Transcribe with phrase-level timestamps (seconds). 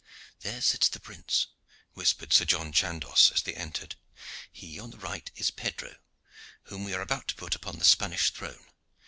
[0.39, 1.45] "There sits the prince,"
[1.93, 3.97] whispered Sir John Chandos, as they entered.
[4.51, 5.95] "He on the right is Pedro,
[6.63, 8.65] whom we are about to put upon the Spanish throne.